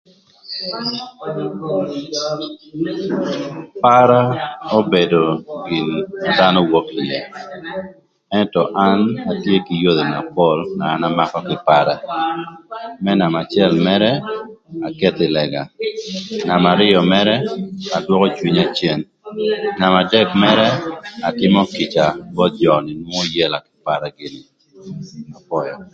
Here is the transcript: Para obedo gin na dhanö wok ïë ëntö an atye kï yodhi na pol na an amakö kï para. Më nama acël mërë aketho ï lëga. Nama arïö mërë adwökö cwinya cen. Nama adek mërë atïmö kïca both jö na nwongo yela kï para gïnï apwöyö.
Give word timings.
Para 3.83 4.21
obedo 4.79 5.23
gin 5.65 5.87
na 6.23 6.29
dhanö 6.37 6.59
wok 6.71 6.87
ïë 7.05 7.19
ëntö 8.39 8.61
an 8.85 8.99
atye 9.31 9.55
kï 9.65 9.75
yodhi 9.83 10.05
na 10.13 10.19
pol 10.35 10.59
na 10.77 10.85
an 10.95 11.03
amakö 11.09 11.39
kï 11.47 11.57
para. 11.67 11.95
Më 13.03 13.11
nama 13.19 13.39
acël 13.45 13.73
mërë 13.85 14.11
aketho 14.87 15.21
ï 15.27 15.33
lëga. 15.35 15.63
Nama 16.49 16.67
arïö 16.73 16.99
mërë 17.13 17.35
adwökö 17.97 18.27
cwinya 18.37 18.65
cen. 18.77 18.99
Nama 19.79 19.97
adek 20.03 20.29
mërë 20.43 20.67
atïmö 21.29 21.61
kïca 21.75 22.05
both 22.35 22.55
jö 22.63 22.73
na 22.81 22.91
nwongo 23.01 23.23
yela 23.35 23.57
kï 23.65 23.73
para 23.85 24.07
gïnï 24.17 24.41
apwöyö. 25.37 25.75